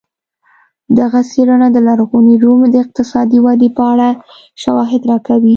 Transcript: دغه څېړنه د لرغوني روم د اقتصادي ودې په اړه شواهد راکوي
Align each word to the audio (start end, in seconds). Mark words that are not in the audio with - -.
دغه 0.99 1.19
څېړنه 1.31 1.67
د 1.75 1.77
لرغوني 1.87 2.35
روم 2.43 2.61
د 2.69 2.75
اقتصادي 2.83 3.39
ودې 3.45 3.69
په 3.77 3.83
اړه 3.91 4.09
شواهد 4.63 5.01
راکوي 5.11 5.49